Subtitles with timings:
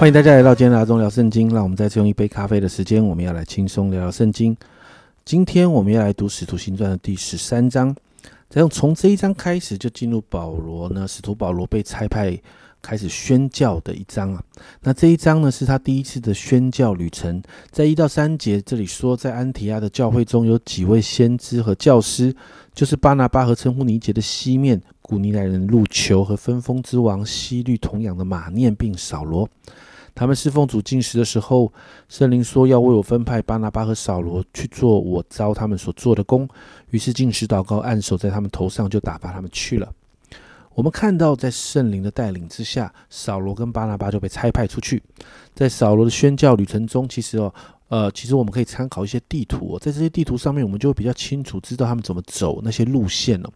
[0.00, 1.50] 欢迎大家来到今天的阿忠聊圣经。
[1.50, 4.56] 让我们再次用一杯咖啡的时间，我们要来轻松聊聊圣经。
[5.26, 7.94] 今天我们要来读《使徒行传》的第十三章。
[8.48, 12.34] 再用从这一章开始，就进入保罗呢，使徒保罗被差派
[12.80, 14.42] 开始宣教的一章啊。
[14.80, 17.42] 那这一章呢，是他第一次的宣教旅程。
[17.70, 22.34] 在一到三节这里说，在安提亚的教会中有几位先知和教师，
[22.74, 24.80] 就是巴拿巴和称呼尼杰的西面、
[25.10, 29.48] 古尼来人入球和分封之王西律同养的马念，并扫罗。
[30.14, 31.72] 他们侍奉主进食的时候，
[32.08, 36.48] 圣灵说要为我分派巴拿巴和扫罗去做我招他们所做的工。
[36.90, 39.92] 于是进食祷告，按手在他们头上，就打发他们去了。
[40.74, 45.02] 我们看到，在圣灵的带领之下，扫罗跟巴拿巴就被差派出去。
[45.56, 47.52] 在扫罗的宣教旅程中，其实哦。
[47.90, 53.52] 呃，其实我们可以参考一些地图，在这些地图上面，我们就会比较清楚知道他们怎么走那些路线了。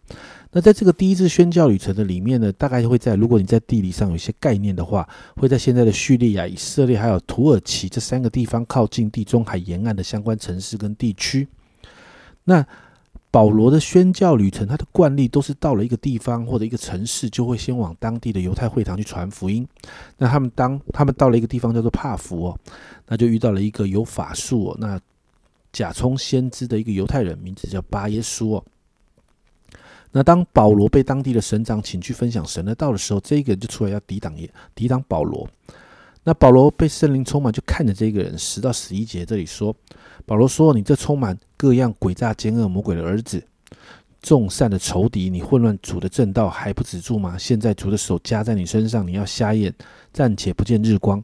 [0.51, 11.47] 那在这个第一次宣教旅程的里面呢，大概会在如果你在地理上有一些概念的话，会在现在的叙利亚、以色列还有土耳其这三个地方靠近地中海沿岸的相关城市跟地区。
[12.43, 12.67] 那
[13.35, 19.67] 保罗的宣教旅程，他的惯例都是到了一个地方或者一个城市，就会先往当地的犹太会堂去传福音。
[20.17, 22.59] 那他们当他们到了一个地方叫做帕福哦，
[23.07, 24.97] 那就遇到了一个有法术哦，那
[25.73, 28.63] 假充先知的一个犹太人，名字叫巴耶稣哦。
[30.13, 35.45] 那当保罗被当地的省长请去分享神的道的时候，这个人就出来要抵挡也抵挡保罗。
[36.23, 39.75] 那保罗被圣灵充满，就看着这个人，十到十一节这里说，
[40.25, 43.43] 保罗说：“你这充满各样诡诈奸恶魔鬼的儿子，
[44.21, 47.37] 众善的仇敌，你混乱主的正道还不止住吗？
[47.37, 49.73] 现在主的手加在你身上，你要瞎眼，
[50.11, 51.23] 暂且不见日光。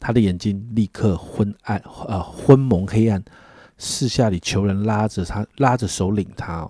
[0.00, 3.22] 他的眼睛立刻昏暗，呃，昏蒙黑暗。
[3.76, 6.68] 四下里求人拉着他，拉着手领他。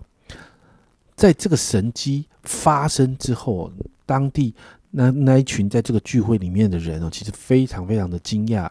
[1.14, 3.72] 在这个神迹发生之后，
[4.04, 4.54] 当地。”
[4.90, 8.66] 那那一群在这个聚会里面的人哦，其实非常非常的惊讶，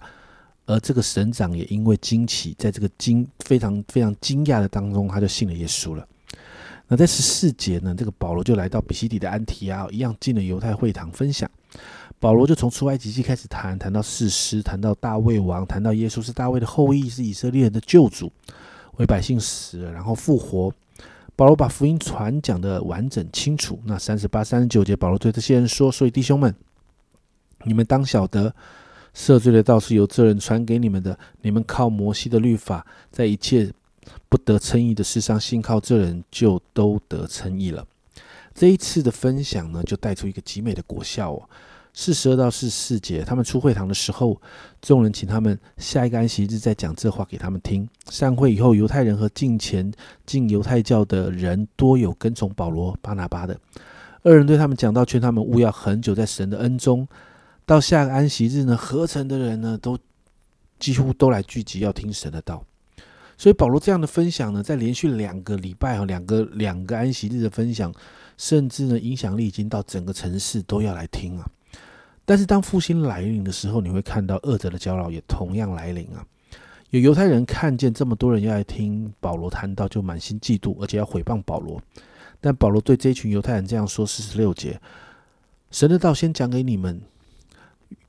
[0.68, 6.08] 而这个省长也因为惊奇，在这个惊非常非常惊讶的当中，他就信了耶稣了。
[6.88, 11.50] 那在十四节呢，这个保罗就来到比西底的安提亚，一样进了犹太会堂分享。
[12.20, 18.32] 保罗就从出埃及记开始谈，谈到士师，谈到大卫王，谈到耶稣是大卫的后裔，是以色列人的救主，
[18.98, 20.74] 为百姓死了，然后复活。
[21.36, 23.80] 保罗把福音传讲的完整清楚。
[23.86, 26.56] 那三十八、三十九节，保罗对这些人说：“所以弟兄们，
[27.64, 28.56] 你们当晓得，
[29.18, 31.18] 赦罪的道是由这人传给你们的。
[31.42, 33.74] 你们靠摩西的律法，在一切
[34.30, 37.84] 不得称义的事上信靠这人，就都得称义了。”
[38.54, 41.50] 这一次的分享呢，就带出一个极美的果效哦。
[41.94, 44.40] 四十二到四十四节，他们出会堂的时候，
[44.84, 47.90] 众人请他们下一个安息日再讲这话给他们听。
[48.06, 49.92] 散会以后，犹太人和进前
[50.28, 53.60] 进犹太教的人多有跟从保罗、巴拿巴的。
[54.22, 57.08] 二人对他们讲到，劝他们勿要很久在神的恩中。
[57.68, 60.00] 到下个安息日呢，合成的人呢，都
[60.80, 62.64] 几乎都来聚集要听神的道。
[63.38, 67.94] 所以保罗这样的分享呢，在连续两个礼拜啊，两个两个安息日的分享，
[68.38, 71.46] 甚至呢，影响力已经到整个城市都要来听啊。
[72.24, 76.26] 但是当复兴来临的时候，你会看到恶者的搅扰也同样来临啊！
[76.92, 81.82] 有犹太人看见这么多人要来听保罗谈到，就满心嫉妒，而且要毁谤保罗。
[82.40, 84.80] 但保罗对这群犹太人这样说：四十六节，
[85.70, 87.02] 神的道先讲给你们。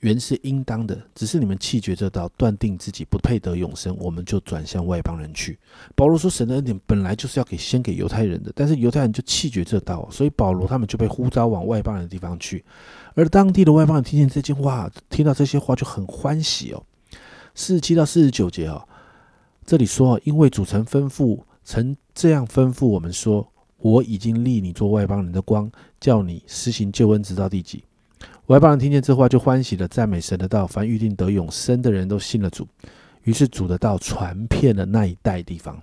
[0.01, 5.59] 原是应当的，只是你们弃绝这道，断定自己不配得永生，我们就转向外邦人去。
[5.97, 12.65] 保罗说，神的恩典本来就是要给先给犹太人的，但是犹太人就弃绝这道，所以保罗他们就被呼召往外邦人的地方去。
[13.15, 16.83] 而当地的外邦人听见这句话，听到这些话就很欢喜哦。
[17.55, 18.87] 四十七到四十九节哦，
[19.67, 27.83] 这里说，因为主曾吩咐，曾这样吩咐我们说，我已经立你做外邦人的光，叫你施行救恩，直到地极。
[28.49, 30.67] 外邦人听见这话，就欢喜的赞美神的道。
[30.67, 32.67] 凡预定得永生的人都信了主，
[33.25, 35.79] 于是主的道传遍了那一带地方。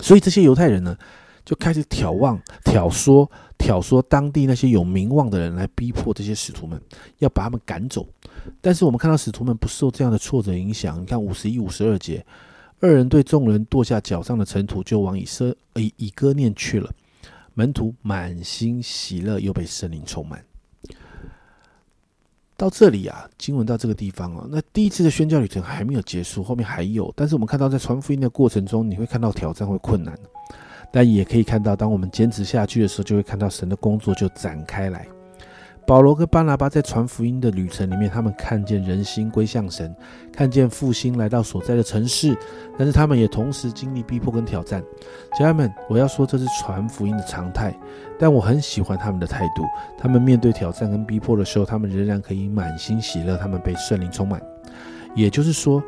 [0.00, 0.96] 所以这些犹太人呢，
[1.44, 6.80] 就开始挑望、挑唆、挑唆当地那些有名望的人来逼迫这些使徒们，
[7.18, 8.06] 要把他们赶走。
[8.60, 11.02] 但是我们看到使徒们不受这样的挫折影响。
[11.02, 12.24] 你看五十一、五十二节，
[12.78, 16.88] 二人对众人跺下脚上的尘土，就往以色以以哥念去了。
[17.54, 20.40] 门徒满心喜乐，又被圣灵充满。
[22.60, 27.10] 到这里啊，经文到这个地方哦，那第一次的宣教旅程还没有结束，后面还有。
[27.16, 30.14] 但是我们看到，在传福音的过程中，你会看到挑战会困难，
[30.92, 35.08] 但也可以看到，当我们坚持下去的时候，就会看到神的工作就展开来。
[35.90, 39.92] 保罗跟巴拿巴在传福音的旅程里面，他们看见人心归向神，
[40.32, 42.32] 看见复兴来到所在的城市，
[42.78, 44.80] 但是他们也同时经历逼迫跟挑战。
[45.36, 47.76] 家人们，我要说这是传福音的常态，
[48.20, 49.64] 但我很喜欢他们的态度。
[49.98, 54.40] 他们面对挑战跟逼迫的时候，他们仍然可以满心喜乐，他们被圣灵充满。
[55.16, 55.82] 也就是说，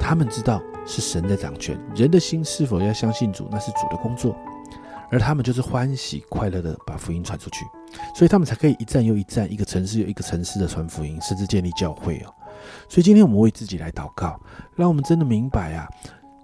[0.00, 4.34] 他们知道是神在掌权，人的心是否要相信主，那是主的工作。
[5.10, 7.66] 而他们就是欢喜快乐的把福音传出去，
[8.14, 12.32] 所以他们才可以一站又一站，一个城市又一个城市的传福音，甚至建立教会哦。
[12.88, 14.40] 所以今天我们为自己来祷告，
[14.74, 15.88] 让我们真的明白啊，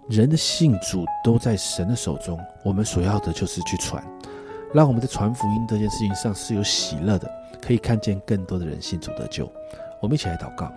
[0.09, 4.05] 人的信主都在神的手中，我们所要的就是去传，
[4.75, 7.31] 让我们在传福音这件事情上是有喜乐的，
[7.63, 9.51] 可以看见更多的人信主得救。
[10.01, 10.71] 我们一起来祷告，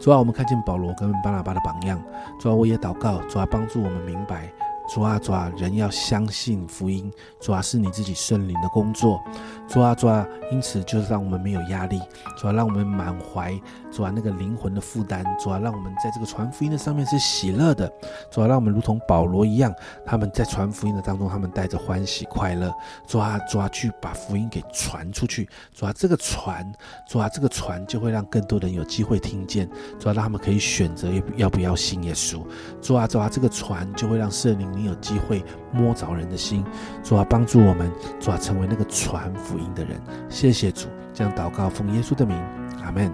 [0.00, 2.02] 主啊，我们看见保罗跟巴拿巴的榜样，
[2.40, 4.50] 主啊，我也祷告，主啊，帮助我们明白。
[4.88, 7.12] 主啊，主啊，人要相信福音。
[7.40, 9.22] 主啊，是你自己圣灵的工作。
[9.68, 12.00] 主啊，主啊，因此就是让我们没有压力。
[12.38, 13.52] 主啊，让我们满怀
[13.92, 15.22] 主啊那个灵魂的负担。
[15.38, 17.86] 主啊，让我们在这个传福音的上面是喜乐的。
[18.30, 19.70] 主啊，让我们如同保罗一样，
[20.06, 22.74] 他们在传福音的当中，他们带着欢喜快乐。
[23.06, 25.46] 主啊，主啊，去把福音给传出去。
[25.74, 26.66] 主啊，这个传，
[27.06, 29.68] 主啊，这个传就会让更多人有机会听见。
[29.98, 32.42] 主啊，让他们可以选择要不要信耶稣。
[32.80, 34.77] 主啊，主啊，这个传就会让圣灵。
[34.78, 36.64] 你有机会摸着人的心，
[37.02, 37.90] 主啊，帮助我们，
[38.20, 40.00] 主啊，成为那个传福音的人。
[40.28, 42.36] 谢谢主，这样祷告奉耶稣的名，
[42.84, 43.12] 阿门。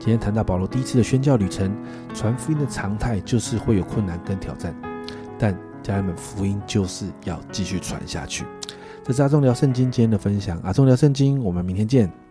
[0.00, 1.72] 今天谈到保罗第一次的宣教旅程，
[2.12, 4.74] 传福音的常态就是会有困难跟挑战，
[5.38, 8.44] 但家人们，福音就是要继续传下去。
[9.04, 12.23] 这是阿忠聊圣经今天的分享，阿忠聊圣经，我们明天见。